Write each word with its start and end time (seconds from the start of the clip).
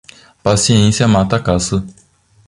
Paciência 0.41 1.07
mata 1.07 1.35
a 1.35 1.39
caça. 1.39 1.85